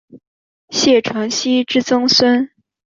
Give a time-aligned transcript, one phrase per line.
[0.71, 2.49] 谢承锡之曾孙。